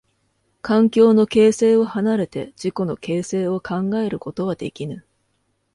[0.63, 5.05] 環境の形成を離れて自己の形成を考えることはできぬ。